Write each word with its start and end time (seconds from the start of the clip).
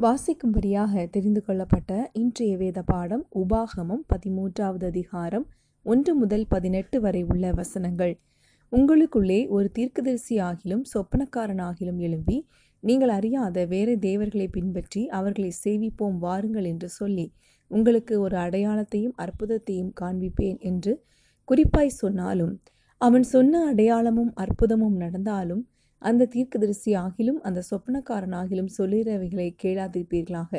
வாசிக்கும்படியாக 0.00 1.06
தெரிந்து 1.10 1.44
கொள்ளப்பட்ட 1.44 2.10
இன்றைய 2.12 2.56
வேத 2.56 2.82
பாடம் 2.82 3.26
உபாகமம் 3.34 4.02
பதிமூன்றாவது 4.08 4.84
அதிகாரம் 4.84 5.46
ஒன்று 5.82 6.14
முதல் 6.14 6.46
பதினெட்டு 6.48 7.00
வரை 7.00 7.22
உள்ள 7.22 7.52
வசனங்கள். 7.52 8.20
உங்களுக்குள்ளே 8.72 9.48
ஒரு 9.48 9.70
தீர்க்கதரிசி 9.70 10.40
ஆகிலும் 10.40 10.82
சொப்பனக்காரனாகிலும் 10.94 11.96
எழும்பி 11.96 12.46
நீங்கள் 12.80 13.08
அறியாத 13.08 13.64
வேறு 13.64 13.98
தேவர்களை 13.98 14.48
பின்பற்றி 14.48 15.06
அவர்களை 15.08 15.52
சேவிப்போம் 15.64 16.18
வாருங்கள் 16.18 16.64
என்று 16.64 16.88
சொல்லி 16.88 17.32
உங்களுக்கு 17.66 18.20
ஒரு 18.20 18.36
அடையாளத்தையும் 18.36 19.16
அற்புதத்தையும் 19.16 19.92
காண்பிப்பேன் 20.00 20.58
என்று 20.58 21.04
குறிப்பாய் 21.48 21.98
சொன்னாலும் 22.02 22.62
அவன் 22.98 23.22
சொன்ன 23.22 23.64
அடையாளமும் 23.64 24.32
அற்புதமும் 24.34 24.96
நடந்தாலும் 24.96 25.68
அந்த 26.02 26.28
தீர்க்கதரிசி 26.34 26.90
ஆகிலும் 26.96 27.40
அந்த 27.40 27.60
சொப்பனக்காரனாகிலும் 27.70 28.70
சொல்லுகிறவைகளை 28.78 29.48
கேளாதிருப்பீர்களாக. 29.62 30.52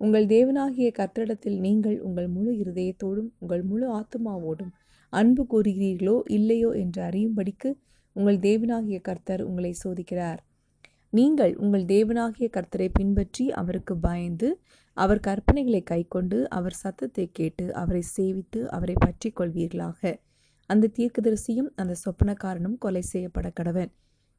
உங்கள் 0.00 0.26
தேவனாகிய 0.26 0.88
கர்த்தரிடத்தில் 0.98 1.58
நீங்கள் 1.58 1.98
உங்கள் 2.00 2.28
முழு 2.28 2.52
இருதயத்தோடும் 2.62 3.28
உங்கள் 3.38 3.62
முழு 3.62 3.86
ஆத்மாவோடும் 3.98 4.72
அன்பு 5.12 5.42
கூறுகிறீர்களோ 5.52 6.16
இல்லையோ 6.28 6.70
என்று 6.74 7.00
அறியும்படிக்கு 7.02 7.70
உங்கள் 8.16 8.38
தேவனாகிய 8.38 8.98
கர்த்தர் 9.00 9.42
உங்களை 9.42 9.72
சோதிக்கிறார். 9.84 10.40
நீங்கள் 11.12 11.52
உங்கள் 11.56 11.84
தேவனாகிய 11.84 12.46
கர்த்தரை 12.48 12.88
பின்பற்றி 12.92 13.44
அவருக்கு 13.52 13.94
பயந்து 13.98 14.48
அவர் 14.96 15.20
கற்பனைகளை 15.20 15.82
கைக்கொண்டு 15.82 16.38
அவர் 16.50 16.76
சத்தத்தை 16.80 17.26
கேட்டு 17.32 17.66
அவரை 17.72 18.02
சேவித்து 18.16 18.60
அவரை 18.68 18.96
பற்றி 18.96 19.28
கொள்வீர்களாக 19.30 20.12
அந்த 20.70 20.90
தீர்க்கதரிசியும் 20.96 21.70
அந்த 21.76 21.94
சொப்பனக்காரனும் 22.04 22.76
கொலை 22.78 23.02
செய்யப்பட 23.12 23.48
கடவன் 23.56 23.92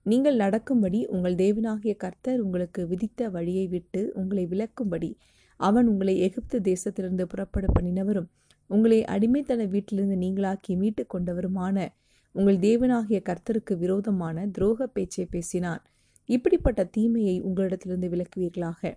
நீங்கள் 0.07 0.35
நடக்கும்படி 0.35 1.05
உங்கள் 1.05 1.35
தேவனாகிய 1.35 1.95
கர்த்தர் 1.95 2.39
உங்களுக்கு 2.39 2.87
விதித்த 2.87 3.29
வழியை 3.29 3.67
விட்டு 3.67 4.11
உங்களை 4.13 4.47
விலக்கும்படி 4.47 5.15
அவன் 5.57 5.87
உங்களை 5.87 6.19
எகிப்து 6.19 6.59
தேசத்திலிருந்து 6.59 7.23
புறப்பட 7.23 7.67
பண்ணினவரும் 7.79 8.27
உங்களை 8.67 9.03
அடிமைத்தன 9.03 9.67
வீட்டிலிருந்து 9.69 10.15
நீங்களாக்கி 10.15 10.77
மீட்டு 10.77 11.05
கொண்டவருமான 11.13 11.87
உங்கள் 12.31 12.57
தேவனாகிய 12.57 13.21
கர்த்தருக்கு 13.23 13.77
விரோதமான 13.77 14.47
துரோக 14.59 14.83
பேச்சை 14.83 15.25
பேசினான் 15.25 15.81
இப்படிப்பட்ட 16.25 16.83
தீமையை 16.83 17.41
உங்களிடத்திலிருந்து 17.41 18.09
விலக்குவீர்களாக. 18.09 18.93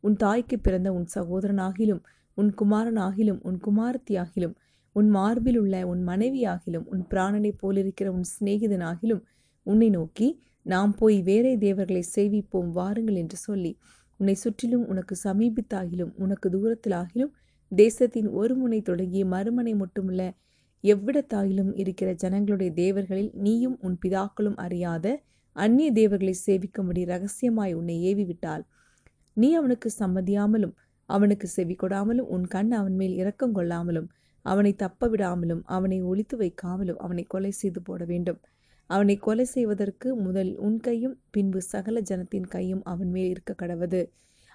உன் 0.00 0.16
தாய்க்கு 0.16 0.58
பிறந்த 0.58 0.92
உன் 0.92 1.06
சகோதரனாகிலும் 1.14 2.02
உன் 2.34 2.54
குமாரனாகிலும் 2.62 3.40
உன் 3.42 3.60
குமாரத்தியாகிலும் 3.66 4.54
உன் 4.92 5.08
மார்பில் 5.08 5.58
உள்ள 5.58 5.86
உன் 5.86 6.06
மனைவியாகிலும் 6.06 6.84
உன் 6.84 7.06
பிராணனைப் 7.10 7.58
போலிருக்கிற 7.62 8.06
உன் 8.06 8.24
சிநேகிதனாகிலும் 8.40 9.22
உன்னை 9.68 9.88
நோக்கி 9.90 10.28
நாம் 10.66 10.92
போய் 10.94 11.18
வேறே 11.22 11.52
தேவர்களை 11.56 12.02
சேவிப்போம் 12.16 12.70
வாருங்கள் 12.70 13.18
என்று 13.18 13.38
சொல்லி 13.38 13.72
உன்னை 14.20 14.34
சுற்றிலும் 14.34 14.84
உனக்கு 14.86 15.14
சமீபித்தாகிலும் 15.24 16.12
உனக்கு 16.16 16.46
தூரத்திலாகிலும் 16.50 17.32
தேசத்தின் 17.72 18.28
ஒரு 18.32 18.54
முனை 18.56 18.80
தொடங்கி 18.80 19.20
மறுமனை 19.24 19.72
மட்டுமல்ல 19.74 20.22
எவ்விடத்தாயிலும் 20.84 21.72
இருக்கிற 21.74 22.08
ஜனங்களுடைய 22.14 22.70
தேவர்களில் 22.74 23.30
நீயும் 23.36 23.76
உன் 23.80 23.96
பிதாக்களும் 24.02 24.58
அறியாத 24.58 25.06
அந்நிய 25.56 25.88
தேவர்களை 25.92 26.34
சேவிக்கும்படி 26.46 27.02
ரகசியமாய் 27.04 27.72
உன்னை 27.72 27.96
ஏவி 28.02 28.24
விட்டால் 28.24 28.64
நீ 29.36 29.48
அவனுக்கு 29.54 29.88
சம்மதியாமலும் 29.98 30.74
அவனுக்கு 31.08 31.46
செவி 31.48 31.74
கொடாமலும் 31.74 32.28
உன் 32.28 32.46
கண் 32.46 32.72
அவன் 32.72 32.96
மேல் 32.96 33.14
இரக்கம் 33.14 33.54
கொள்ளாமலும் 33.54 34.08
அவனை 34.44 34.72
தப்ப 34.74 35.08
விடாமலும் 35.08 35.62
அவனை 35.68 35.98
ஒழித்து 36.02 36.36
வைக்காமலும் 36.38 36.98
அவனை 36.98 37.24
கொலை 37.26 37.52
செய்து 37.52 37.80
போட 37.82 38.02
வேண்டும். 38.04 38.40
அவனை 38.90 39.16
கொலை 39.16 39.44
செய்வதற்கு 39.44 40.08
முதல் 40.16 40.52
உன் 40.56 40.78
கையும் 40.78 41.16
பின்பு 41.30 41.60
சகல 41.62 42.00
ஜனத்தின் 42.00 42.46
கையும் 42.46 42.82
அவன் 42.82 43.10
மேல் 43.10 43.28
இருக்க 43.28 43.52
கடவது. 43.62 44.00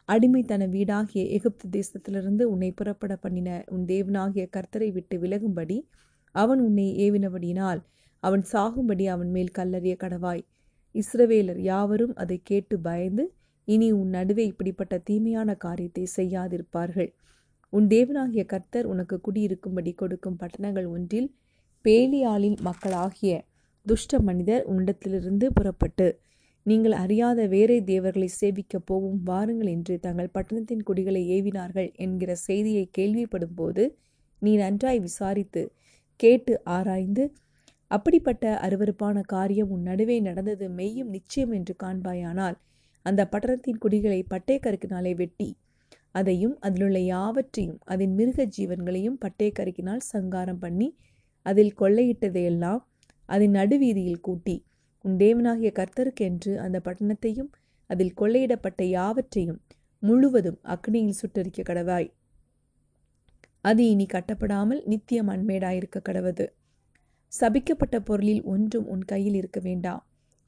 அடிமைத்தன 0.09 0.64
வீடாகிய 0.67 1.23
எகிப்து 1.28 1.66
தேசத்திலிருந்து 1.70 2.44
உன்னை 2.44 2.70
புறப்பட 2.72 3.14
பண்ணின 3.16 3.50
உன் 3.67 3.86
தேவனாகிய 3.86 4.45
கர்த்தரை 4.56 4.89
விட்டு 4.92 5.17
விலகும்படி 5.20 5.78
அவன் 6.36 6.59
உன்னை 6.59 6.88
ஏவினபடியினால் 7.06 7.82
அவன் 8.23 8.44
சாகும்படி 8.52 9.05
அவன் 9.08 9.32
மேல் 9.32 9.55
கல்லறிய 9.55 9.95
கடவாய். 9.99 10.44
இஸ்ரவேலர் 10.95 11.61
யாவரும் 11.61 12.14
அதை 12.15 12.38
கேட்டு 12.44 12.76
பயந்து 12.80 13.23
இனி 13.67 13.88
உன் 13.92 14.10
நடுவே 14.10 14.44
இப்படிப்பட்ட 14.45 14.95
தீமையான 14.98 15.50
காரியத்தை 15.55 16.05
செய்யாதிருப்பார்கள். 16.17 17.11
உன் 17.73 17.88
தேவனாகிய 17.88 18.44
கர்த்தர் 18.45 18.86
உனக்கு 18.86 19.15
குடியிருக்கும்படி 19.21 19.92
கொடுக்கும் 19.94 20.38
பட்டணங்கள் 20.38 20.88
ஒன்றில் 20.88 21.30
பேலியாளின் 21.86 22.58
மக்களாகிய 22.61 23.33
துஷ்ட 23.86 24.20
மனிதர் 24.20 24.64
உன்னிடத்திலிருந்து 24.66 25.45
புறப்பட்டு 25.48 26.05
நீங்கள் 26.66 26.94
அறியாத 26.94 27.39
வேறே 27.48 27.77
தேவர்களை 27.83 28.27
சேவிக்கப் 28.42 28.86
போவும் 28.92 29.17
வாருங்கள் 29.23 29.71
என்று 29.71 29.95
தங்கள் 29.99 30.33
பட்டணத்தின் 30.33 30.83
குடிகளை 30.83 31.23
ஏவினார்கள் 31.30 31.89
என்கிற 31.95 32.32
செய்தியை 32.42 32.86
கேள்விப்படும் 32.98 33.55
போது 33.55 33.83
நீ 34.42 34.52
நன்றாய் 34.55 34.99
விசாரித்து 34.99 35.64
கேட்டு 36.20 36.54
ஆராய்ந்து 36.67 37.26
அப்படிப்பட்ட 37.92 38.54
அருவறுப்பான 38.61 39.23
காரியம் 39.26 39.70
உன் 39.70 39.83
நடுவே 39.83 40.17
நடந்தது 40.20 40.67
மெய்யும் 40.70 41.10
நிச்சயம் 41.10 41.52
என்று 41.52 41.76
காண்பாயானால் 41.83 42.58
அந்த 43.05 43.21
பட்டணத்தின் 43.26 43.77
குடிகளை 43.77 44.21
பட்டயக்கருக்கினாலே 44.30 45.14
வெட்டி 45.15 45.50
அதையும் 46.11 46.55
அதிலுள்ள 46.61 46.98
யாவற்றையும் 47.08 47.80
அதன் 47.86 48.15
மிருக 48.15 48.48
ஜீவன்களையும் 48.58 49.20
பட்டயக்கருக்கினால் 49.21 50.04
சங்காரம் 50.08 50.60
பண்ணி 50.60 50.89
அதில் 51.45 51.73
கொள்ளையிட்டதையெல்லாம் 51.80 52.82
அதன் 53.33 53.52
நடுவீதியில் 53.52 54.20
கூட்டி 54.20 54.55
உன் 55.05 55.16
தேவனாகிய 55.17 55.70
கர்த்தருக்கென்று 55.80 56.52
அந்த 56.55 56.77
பட்டணத்தையும் 56.80 57.52
அதில் 57.89 58.17
கொள்ளையிடப்பட்ட 58.21 58.82
யாவற்றையும் 58.89 59.61
முழுவதும் 60.04 60.60
அக்னியில் 60.64 61.20
சுட்டரிக்க 61.21 61.61
கடவாய். 61.61 62.10
அது 63.61 63.82
இனி 63.89 64.05
கட்டப்படாமல் 64.05 64.82
நித்தியம் 64.83 65.30
அண்மேடாயிருக்க 65.30 65.99
கடவது. 66.10 66.45
சபிக்கப்பட்ட 67.32 67.98
பொருளில் 67.99 68.44
ஒன்றும் 68.44 68.88
உன் 68.88 69.05
கையில் 69.05 69.33
இருக்க 69.33 69.60
வேண்டாம் 69.60 70.02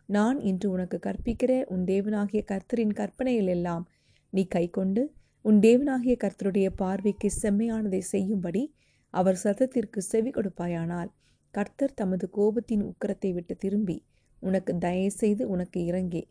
நான் 0.10 0.38
இன்று 0.40 0.68
உனக்கு 0.70 0.98
கற்பிக்கிற 1.00 1.52
உன் 1.66 1.84
தேவனாகிய 1.84 2.42
கர்த்தரின் 2.52 2.94
கற்பனைகள் 2.94 3.48
எல்லாம் 3.48 3.86
நீ 4.34 4.44
கைக்கொண்டு 4.48 5.04
உன் 5.46 5.60
தேவனாகிய 5.60 6.16
கர்த்தருடைய 6.24 6.68
பார்வைக்கு 6.76 7.30
செம்மையானதை 7.42 8.02
செய்யும்படி 8.06 8.64
அவர் 9.14 9.42
சத்தத்திற்கு 9.44 10.00
செவி 10.02 10.30
கொடுப்பாயானால் 10.30 11.10
கர்த்தர் 11.56 11.94
தமது 11.94 12.26
கோபத்தின் 12.38 12.84
உக்கரத்தை 12.92 13.30
விட்டு 13.34 13.54
திரும்பி 13.56 13.96
உனக்கு 14.40 14.72
தயவு 14.78 15.12
செய்து 15.12 15.44
உனக்கு 15.50 15.80
இறங்கி 15.86 16.22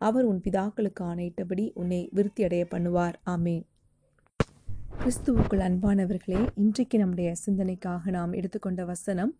அவர் 0.00 0.24
உன் 0.24 0.40
பிதாக்களுக்கு 0.44 1.02
ஆணையிட்டபடி 1.02 1.64
உன்னை 1.74 2.00
விருத்தியடைய 2.16 2.64
பண்ணுவார். 2.72 3.16
ஆமேன். 3.26 3.62
கிறிஸ்துவுக்குள் 4.98 5.62
அன்பானவர்களே 5.68 6.42
இன்றைக்கு 6.54 6.98
நம்முடைய 6.98 7.30
சிந்தனைக்காக 7.44 8.10
நாம் 8.10 8.32
எடுத்துக்கொண்ட 8.32 8.84
வசனம் 8.84 9.32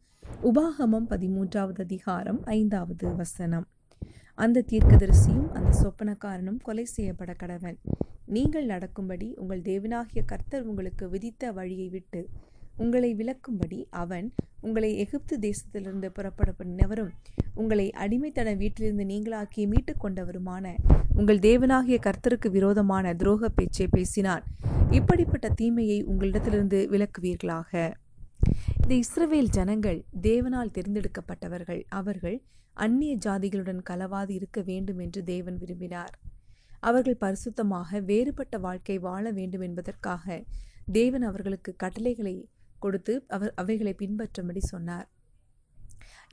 உபாகமம் 0.51 1.09
பதிமூன்றாவது 1.13 1.81
அதிகாரம் 1.81 2.41
ஐந்தாவது 2.57 3.15
வசனம். 3.17 3.67
அந்த 4.39 4.65
தீர்க்கதரிசியும் 4.71 5.49
அந்த 5.53 5.71
சொப்பனக்காரனும் 5.83 6.59
கொலை 6.63 6.85
செய்யப்பட 6.85 7.33
கடவன். 7.43 7.79
நீங்கள் 8.27 8.67
நடக்கும்படி 8.67 9.29
உங்கள் 9.35 9.63
தேவனாகிய 9.71 10.23
கர்த்தர் 10.25 10.67
உங்களுக்கு 10.71 11.07
விதித்த 11.09 11.53
வழியை 11.53 11.89
விட்டு 11.89 12.23
உங்களை 12.77 13.11
விளக்கும்படி 13.15 13.87
அவன் 13.91 14.35
உங்களை 14.61 14.97
எகிப்து 14.97 15.35
தேசத்திலிருந்து 15.39 16.07
புறப்பட 16.07 16.55
பண்ணவரும் 16.59 17.11
உங்களை 17.55 17.91
அடிமைத்தன 17.91 18.57
வீட்டிலிருந்து 18.57 19.05
நீங்களாக்கி 19.05 19.69
மீட்டு 19.69 19.95
கொண்டவருமான 20.03 20.75
உங்கள் 21.17 21.39
தேவனாகிய 21.39 21.99
கர்த்தருக்கு 22.07 22.49
விரோதமான 22.51 23.13
துரோக 23.13 23.49
பேச்சை 23.55 23.87
பேசினான் 23.87 24.45
இப்படிப்பட்ட 24.91 25.49
தீமையை 25.49 25.99
உங்களிடத்திலிருந்து 26.05 26.79
விளக்குவீர்களாக. 26.91 27.93
இந்த 28.83 28.93
இஸ்ரவேல் 28.95 29.51
ஜனங்கள் 29.51 30.05
தேவனால் 30.23 30.75
தேர்ந்தெடுக்கப்பட்டவர்கள். 30.77 31.83
அவர்கள் 31.89 32.43
அந்நிய 32.77 33.17
ஜாதிகளுடன் 33.17 33.81
கலவாது 33.91 34.31
இருக்க 34.31 34.61
வேண்டும் 34.61 34.99
என்று 34.99 35.25
தேவன் 35.25 35.59
விரும்பினார். 35.59 36.15
அவர்கள் 36.81 37.21
பரிசுத்தமாக 37.21 38.01
வேறுபட்ட 38.05 38.59
வாழ்க்கை 38.59 38.99
வாழ 38.99 39.31
வேண்டும் 39.31 39.61
என்பதற்காக 39.61 40.43
தேவன் 40.93 41.23
அவர்களுக்கு 41.23 41.75
கட்டளைகளை 41.77 42.49
கொடுத்து 42.85 43.15
அவர் 43.37 43.53
அவைகளை 43.63 43.95
பின்பற்றும்படி 44.03 44.63
சொன்னார். 44.73 45.09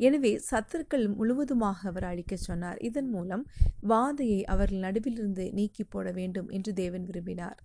எனவே 0.07 0.31
சத்துருக்கள் 0.49 1.05
முழுவதுமாக 1.17 1.87
அவர் 1.89 2.05
அழிக்க 2.09 2.33
சொன்னார். 2.47 2.77
இதன் 2.87 3.09
மூலம் 3.15 3.43
வாதையை 3.91 4.39
அவர்கள் 4.53 4.85
நடுவிலிருந்து 4.85 5.45
நீக்கி 5.57 5.83
போட 5.83 6.07
வேண்டும் 6.19 6.49
என்று 6.57 6.71
தேவன் 6.81 7.05
விரும்பினார். 7.09 7.59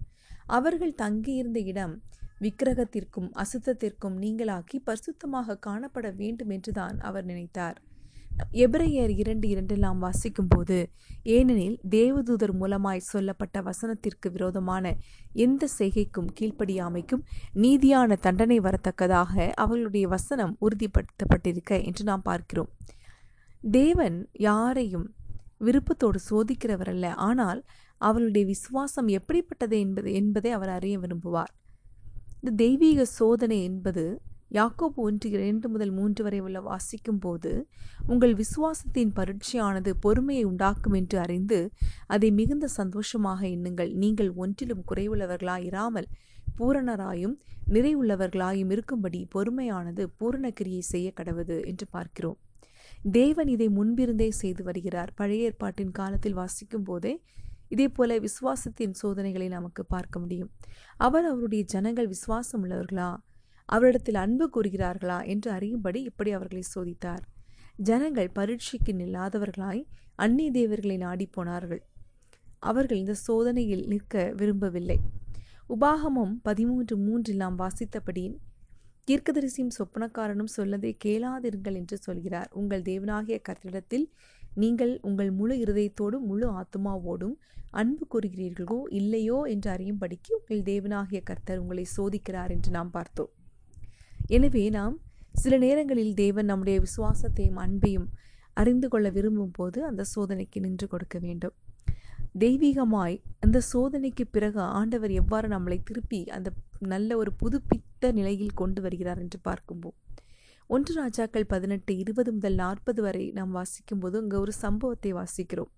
அவர்கள் 0.59 0.99
தங்கியிருந்த 1.03 1.61
இடம் 1.73 1.94
விக்கிரகத்திற்கும் 2.44 3.29
அசுத்தத்திற்கும் 3.43 4.17
நீங்களாக்கி 4.25 4.79
பரிசுத்தமாக 4.88 5.59
காணப்பட 5.67 6.06
வேண்டும் 6.21 6.53
என்றுதான் 6.56 6.97
அவர் 7.09 7.29
நினைத்தார். 7.31 7.79
எபிரேயர் 8.37 9.12
இரண்டு 9.17 9.49
இரண்டு 9.49 9.77
நாம் 9.77 9.99
வாசிக்கும் 9.99 10.49
போது 10.49 10.91
ஏனெனில் 11.23 11.79
தேவதூதர் 11.91 12.53
மூலமாய் 12.61 12.97
சொல்லப்பட்ட 12.97 13.61
வசனத்திற்கு 13.61 14.31
விரோதமான 14.31 14.94
எந்த 15.33 15.69
செய்கைக்கும் 15.79 16.29
கீழ்ப்படியாமைக்கும் 16.41 17.23
நீதியான 17.55 18.17
தண்டனை 18.17 18.61
வரத்தக்கதாக 18.61 19.50
அவர்களுடைய 19.55 20.09
வசனம் 20.09 20.56
உறுதிப்படுத்தப்பட்டிருக்க 20.61 21.85
என்று 21.85 22.05
நாம் 22.05 22.23
பார்க்கிறோம். 22.23 22.71
தேவன் 23.61 24.29
யாரையும் 24.33 25.15
விருப்பத்தோடு 25.59 26.21
சோதிக்கிறவர் 26.31 26.88
அல்ல 26.88 27.15
ஆனால் 27.15 27.65
அவளுடைய 27.99 28.47
விசுவாசம் 28.47 29.09
எப்படிப்பட்டது 29.09 29.81
என்பது 29.81 30.12
என்பதை 30.12 30.50
அவர் 30.50 30.69
அறிய 30.69 30.99
விரும்புவார். 30.99 31.53
இந்த 32.41 32.56
தெய்வீக 32.56 33.05
சோதனை 33.05 33.62
என்பது 33.62 34.21
யாக்கோபு 34.50 34.98
ஒன்று 35.06 35.31
இரண்டு 35.31 35.69
முதல் 35.69 35.90
மூன்று 35.90 36.22
வரை 36.22 36.40
உள்ள 36.40 36.58
வாசிக்கும் 36.60 37.19
போது 37.19 37.50
உங்கள் 38.06 38.34
விசுவாசத்தின் 38.34 39.12
பரீட்சையானது 39.16 39.90
பொறுமையை 40.00 40.44
உண்டாக்கும் 40.44 40.93
என்று 40.93 41.19
அறிந்து 41.19 41.58
அதை 42.06 42.31
மிகுந்த 42.31 42.66
சந்தோஷமாக 42.76 43.40
எண்ணுங்கள். 43.46 43.90
நீங்கள் 43.94 44.31
ஒன்றிலும் 44.34 44.84
குறைவுள்ளவர்களாய் 44.90 45.66
இராமல் 45.70 46.08
பூரணராயும் 46.58 47.37
நிறைவுள்ளவர்களாயும் 47.72 48.70
இருக்கும்படி 48.70 49.20
பொறுமையானது 49.34 50.02
பூரண 50.16 50.50
கிரியை 50.50 50.82
செய்ய 50.92 51.08
கடவுது 51.16 51.56
என்று 51.66 51.87
பார்க்கிறோம். 51.90 52.38
தேவன் 53.12 53.49
இதை 53.49 53.69
முன்பிருந்தே 53.69 54.31
செய்து 54.42 54.62
வருகிறார். 54.64 55.10
பழைய 55.14 55.49
ஏற்பாட்டின் 55.49 55.90
காலத்தில் 55.90 56.38
வாசிக்கும் 56.40 56.82
போதே 56.82 57.14
இதே 57.69 57.87
போல 57.88 58.19
விசுவாசத்தின் 58.19 58.99
சோதனைகளை 59.00 59.49
நமக்கு 59.49 59.82
பார்க்க 59.84 60.19
முடியும். 60.19 60.50
அவர் 60.96 61.25
அவருடைய 61.25 61.64
ஜனங்கள் 61.64 62.06
விசுவாசம் 62.06 62.62
உள்ளவர்களா 62.64 63.08
அவரிடத்தில் 63.68 64.18
அன்பு 64.24 64.46
கூறுகிறார்களா 64.54 65.18
என்று 65.32 65.48
அறியும்படி 65.50 66.00
இப்படி 66.10 66.30
அவர்களை 66.32 66.64
சோதித்தார். 66.74 67.22
ஜனங்கள் 67.88 68.30
பரீட்சைக்கு 68.38 68.92
நில்லாதவர்களாய் 68.92 69.82
அந்நிய 70.16 70.50
தேவர்களை 70.50 70.96
நாடி 70.96 71.26
போனார்கள். 71.26 71.82
அவர்கள் 72.60 73.00
இந்த 73.02 73.14
சோதனையில் 73.26 73.84
நிற்க 73.86 74.32
விரும்பவில்லை. 74.40 74.98
உபாகமம் 75.68 76.34
பதிமூன்று 76.42 76.94
மூன்றில் 76.96 77.42
நாம் 77.44 77.58
வாசித்தபடி 77.58 78.24
தீர்க்கதரிசியும் 79.08 79.74
சொப்பனக்காரனும் 79.76 80.54
சொல்லதை 80.56 80.90
கேளாதிருங்கள் 81.04 81.76
என்று 81.80 81.96
சொல்கிறார். 82.06 82.48
உங்கள் 82.60 82.86
தேவனாகிய 82.90 83.36
கர்த்தரிடத்தில் 83.48 84.06
நீங்கள் 84.62 84.92
உங்கள் 85.08 85.30
முழு 85.30 85.54
இருதயத்தோடும் 85.64 86.26
முழு 86.30 86.46
ஆத்மாவோடும் 86.60 87.36
அன்பு 87.80 88.04
கூறுகிறீர்களோ 88.12 88.78
இல்லையோ 89.00 89.38
என்று 89.54 89.68
அறியும்படிக்கு 89.76 90.30
உங்கள் 90.38 90.62
தேவனாகிய 90.70 91.20
கர்த்தர் 91.30 91.62
உங்களை 91.64 91.84
சோதிக்கிறார் 91.96 92.52
என்று 92.56 92.70
நாம் 92.70 92.90
பார்த்தோம். 92.90 93.32
எனவே 94.36 94.64
நாம் 94.70 94.96
சில 95.32 95.54
நேரங்களில் 95.58 96.14
தேவன் 96.14 96.44
நம்முடைய 96.44 96.76
விசுவாசத்தையும் 96.80 97.60
அன்பையும் 97.64 98.08
அறிந்து 98.54 98.88
கொள்ள 98.88 99.08
விரும்பும் 99.10 99.50
போது 99.50 99.78
அந்த 99.84 100.02
சோதனைக்கு 100.04 100.60
நின்று 100.60 100.86
கொடுக்க 100.88 101.16
வேண்டும். 101.18 101.54
தெய்வீகமாய் 102.38 103.16
அந்த 103.40 103.58
சோதனைக்கு 103.72 104.24
பிறகு 104.26 104.60
ஆண்டவர் 104.78 105.10
எவ்வாறு 105.10 105.48
நம்மளை 105.48 105.78
திருப்பி 105.82 106.20
அந்த 106.36 106.48
நல்ல 106.92 107.16
ஒரு 107.16 107.30
புதுப்பித்த 107.32 108.12
நிலையில் 108.12 108.58
கொண்டு 108.60 108.80
வருகிறார் 108.82 109.18
என்று 109.18 109.38
பார்க்கும்போது 109.40 109.96
ஒன்று 110.70 110.92
ராஜாக்கள் 110.94 111.46
பதினெட்டு 111.46 111.92
இருபது 111.96 112.30
முதல் 112.32 112.54
நாற்பது 112.54 113.02
வரை 113.02 113.24
நாம் 113.30 113.52
வாசிக்கும்போது 113.56 114.16
அங்கே 114.22 114.36
ஒரு 114.36 114.52
சம்பவத்தை 114.64 115.12
வாசிக்கிறோம். 115.12 115.72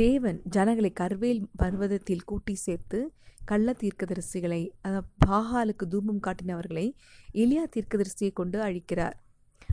தேவன் 0.00 0.38
ஜனங்களை 0.54 0.88
கர்வேல் 1.00 1.40
பர்வதத்தில் 1.60 2.24
கூட்டி 2.30 2.54
சேர்த்து 2.64 2.98
கள்ள 3.50 3.74
தீர்க்கதரிசிகளை 3.80 4.60
பாகாலுக்கு 5.24 5.84
தூபம் 5.92 6.20
காட்டினவர்களை 6.26 6.84
எலியா 7.42 7.62
தீர்க்கதரிசியை 7.74 8.30
கொண்டு 8.40 8.58
அழிக்கிறார். 8.66 9.16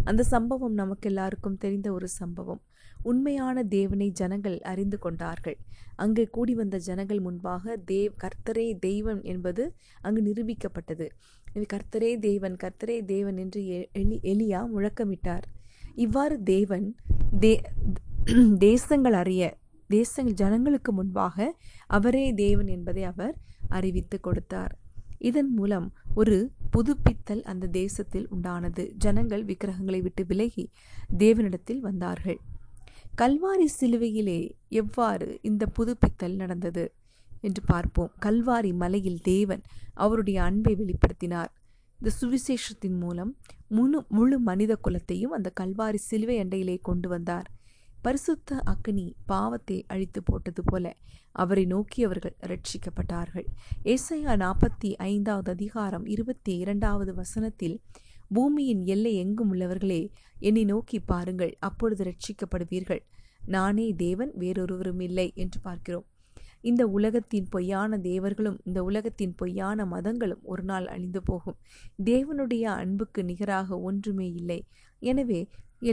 அந்த 0.04 0.22
சம்பவம் 0.32 0.76
நமக்கு 0.80 1.10
எல்லாருக்கும் 1.10 1.58
தெரிந்த 1.64 1.88
ஒரு 1.92 2.08
சம்பவம். 2.20 2.62
உண்மையான 3.12 3.64
தேவனை 3.76 4.08
ஜனங்கள் 4.20 4.58
அறிந்து 4.72 5.00
கொண்டார்கள். 5.06 5.58
அங்கு 6.04 6.26
கூடி 6.38 6.56
வந்த 6.62 6.80
ஜனங்கள் 6.88 7.22
முன்பாக 7.26 7.76
தேவ் 7.92 8.16
கர்த்தரே 8.24 8.68
தெய்வன் 8.88 9.22
என்பது 9.34 9.66
அங்கு 10.02 10.24
நிரூபிக்கப்பட்டது. 10.30 11.10
கர்த்தரே 11.74 12.14
தேவன் 12.28 12.58
கர்த்தரே 12.64 12.98
தேவன் 13.14 13.38
என்று 13.44 13.64
எலி 14.02 14.20
எலியா 14.34 14.64
முழக்கமிட்டார். 14.74 15.46
இவ்வாறு 16.06 16.38
தேவன் 16.54 16.88
தே 17.44 17.54
தேசங்கள் 18.60 19.20
அறிய 19.24 19.44
தேசங்கள் 19.88 20.34
ஜனங்களுக்கு 20.34 20.92
முன்பாக 20.92 21.56
அவரே 21.88 22.34
தேவன் 22.34 22.68
என்பதை 22.68 23.04
அவர் 23.04 23.36
அறிவித்து 23.70 24.20
கொடுத்தார். 24.20 24.78
இதன் 25.20 25.54
மூலம் 25.54 25.94
ஒரு 26.16 26.52
புதுப்பித்தல் 26.72 27.44
அந்த 27.44 27.68
தேசத்தில் 27.68 28.28
உண்டானது. 28.32 28.92
ஜனங்கள் 28.98 29.46
விக்கிரகங்களை 29.46 30.02
விட்டு 30.02 30.26
விலகி 30.26 30.70
தேவனிடத்தில் 31.18 31.80
வந்தார்கள். 31.80 32.40
கல்வாரி 33.18 33.68
சிலுவையிலே 33.82 34.52
எவ்வாறு 34.70 35.40
இந்த 35.42 35.66
புதுப்பித்தல் 35.66 36.36
நடந்தது 36.36 36.94
என்று 37.42 37.62
பார்ப்போம். 37.66 38.12
கல்வாரி 38.22 38.74
மலையில் 38.74 39.22
தேவன் 39.22 39.62
அவருடைய 39.94 40.44
அன்பை 40.44 40.76
வெளிப்படுத்தினார். 40.76 41.52
இந்த 41.98 42.12
சுவிசேஷத்தின் 42.22 42.98
மூலம் 43.00 43.38
முழு 43.68 44.06
முழு 44.10 44.40
மனித 44.40 44.78
குலத்தையும் 44.84 45.36
அந்த 45.38 45.52
கல்வாரி 45.60 45.96
சிலுவை 45.96 46.40
அண்டையிலே 46.40 46.80
கொண்டு 46.82 47.10
வந்தார். 47.10 47.48
பரிசுத்த 48.06 48.58
அக்னி 48.66 49.06
பாவத்தை 49.26 49.76
அழித்து 49.88 50.20
போட்டது 50.24 50.62
போல 50.64 50.86
அவரை 51.32 51.64
நோக்கியவர்கள் 51.66 52.36
ரட்சிக்கப்பட்டார்கள் 52.42 53.48
ஏசையா 53.94 54.34
நாற்பத்தி 54.44 54.90
ஐந்தாவது 55.06 55.50
அதிகாரம் 55.52 56.06
இருபத்தி 56.06 56.54
இரண்டாவது 56.58 57.14
வசனத்தில் 57.14 57.78
பூமியின் 58.28 58.84
எல்லை 58.86 59.14
எங்கும் 59.16 59.52
உள்ளவர்களே 59.54 60.02
என்னை 60.40 60.66
நோக்கி 60.66 61.00
பாருங்கள் 61.00 61.54
அப்பொழுது 61.60 62.04
ரட்சிக்கப்படுவீர்கள் 62.04 63.04
நானே 63.56 63.88
தேவன் 64.06 64.32
வேறொருவரும் 64.36 65.02
இல்லை 65.08 65.28
என்று 65.36 65.60
பார்க்கிறோம். 65.60 66.06
இந்த 66.62 66.84
உலகத்தின் 66.88 67.50
பொய்யான 67.50 67.98
தேவர்களும் 67.98 68.62
இந்த 68.64 68.80
உலகத்தின் 68.84 69.36
பொய்யான 69.36 69.86
மதங்களும் 69.86 70.42
ஒரு 70.44 70.64
நாள் 70.64 70.88
அழிந்து 70.88 71.22
போகும். 71.24 71.58
தேவனுடைய 72.06 72.64
அன்புக்கு 72.82 73.24
நிகராக 73.24 73.80
ஒன்றுமே 73.80 74.28
இல்லை. 74.32 74.60
எனவே 75.02 75.40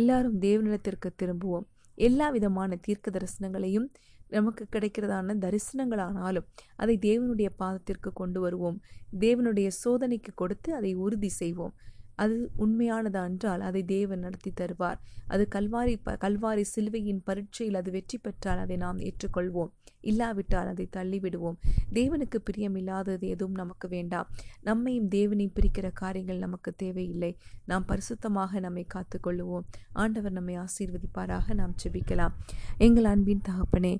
எல்லாரும் 0.00 0.40
தேவனிடத்திற்கு 0.40 1.08
திரும்புவோம். 1.22 1.66
எல்லா 1.94 2.30
விதமான 2.30 2.76
தீர்க்க 2.76 3.10
தரிசனங்களையும் 3.10 3.88
நமக்கு 4.28 4.66
கிடைக்கிறதான 4.72 5.36
தரிசனங்களானாலும் 5.36 6.46
அதை 6.76 6.98
தேவனுடைய 7.00 7.48
பாதத்திற்கு 7.58 8.10
கொண்டு 8.14 8.40
வருவோம். 8.40 8.82
தேவனுடைய 9.20 9.70
சோதனைக்கு 9.84 10.32
கொடுத்து 10.34 10.74
அதை 10.74 10.94
உறுதி 10.94 11.28
செய்வோம். 11.28 11.74
அது 12.22 12.36
உண்மையானது 12.56 13.20
என்றால் 13.28 13.62
அதை 13.68 13.82
தேவன் 13.92 14.22
நடத்தி 14.24 14.50
தருவார். 14.60 14.98
அது 15.26 15.44
கல்வாரி 15.54 15.94
ப 16.02 16.16
கல்வாரி 16.24 16.64
சிலுவையின் 16.72 17.22
பரீட்சையில் 17.26 17.78
அது 17.80 17.90
வெற்றி 17.90 18.18
பெற்றால் 18.18 18.62
அதை 18.64 18.76
நாம் 18.76 18.98
ஏற்றுக்கொள்வோம். 19.08 19.70
இல்லாவிட்டால் 20.00 20.70
அதை 20.72 20.86
தள்ளிவிடுவோம். 20.96 21.58
தேவனுக்கு 21.92 22.38
பிரியமில்லாதது 22.48 23.26
எதுவும் 23.34 23.58
நமக்கு 23.60 23.88
வேண்டாம். 23.88 24.30
நம்மையும் 24.60 25.08
தேவனையும் 25.08 25.56
பிரிக்கிற 25.58 25.88
காரியங்கள் 25.92 26.38
நமக்கு 26.38 26.72
தேவையில்லை. 26.76 27.32
நாம் 27.64 27.88
பரிசுத்தமாக 27.88 28.60
நம்மை 28.60 28.84
காத்துக்கொள்ளுவோம். 28.94 29.66
ஆண்டவர் 29.92 30.32
நம்மை 30.32 30.56
ஆசீர்வதிப்பாராக. 30.64 31.54
நாம் 31.54 31.76
செபிக்கலாம் 31.84 32.36
எங்கள் 32.78 33.04
அன்பின் 33.04 33.46
தகப்பனே 33.48 33.94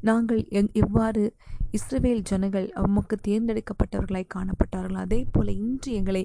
நாங்கள் 0.00 0.40
எங் 0.50 0.70
எவ்வாறு 0.72 1.24
இஸ்ரவேல் 1.76 2.22
ஜனங்கள் 2.30 2.66
உமக்கு 2.82 3.16
தேர்ந்தெடுக்கப்பட்டவர்களாய் 3.28 4.32
காணப்பட்டார்கள் 4.34 5.02
அதே 5.04 5.20
போல 5.32 5.52
இன்று 5.64 5.90
எங்களை 5.92 6.22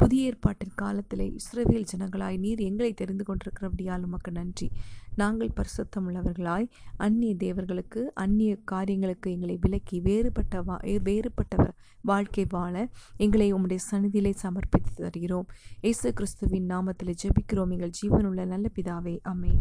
புதிய 0.00 0.28
ஏற்பாட்டின் 0.28 0.72
காலத்திலே 0.74 1.24
இஸ்ரவேல் 1.38 1.88
ஜனங்களாய் 1.90 2.38
நீர் 2.44 2.60
எங்களை 2.66 2.92
தெரிந்து 3.00 3.24
கொண்டிருக்கிறபடியால் 3.28 4.04
உமக்கு 4.06 4.30
நன்றி. 4.32 4.68
நாங்கள் 5.14 5.50
பரிசுத்தம் 5.58 6.06
உள்ளவர்களாய் 6.08 6.66
அந்நிய 6.96 7.32
தேவர்களுக்கு 7.34 8.02
அந்நிய 8.14 8.52
காரியங்களுக்கு 8.72 9.28
எங்களை 9.32 9.56
விலக்கி 9.64 9.98
வேறுபட்ட 10.00 10.62
வா 10.68 10.76
வேறுபட்ட 11.08 11.74
வாழ்க்கை 12.02 12.46
வாழ 12.48 12.74
எங்களை 13.16 13.48
உம்முடைய 13.54 13.80
சந்நிதியிலே 13.90 14.32
சமர்ப்பித்து 14.44 14.94
தருகிறோம். 14.96 15.50
இயேசு 15.80 16.12
கிறிஸ்துவின் 16.12 16.70
நாமத்தில் 16.74 17.18
ஜெபிக்கிறோம். 17.24 17.74
எங்கள் 17.76 17.96
ஜீவனுள்ள 18.00 18.46
நல்ல 18.54 18.66
பிதாவே 18.78 19.16
அமே 19.32 19.54